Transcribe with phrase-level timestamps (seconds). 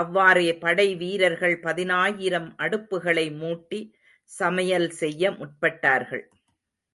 [0.00, 3.80] அவ்வாறே படைவீரர்கள் பதினாயிரம் அடுப்புகளை மூட்டி,
[4.30, 6.24] சமையல் செய்ய முற்பட்டார்கள்.